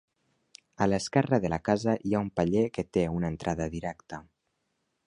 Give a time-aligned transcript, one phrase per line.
[0.85, 4.23] A l'esquerra de la casa hi ha un paller que té una entrada directa.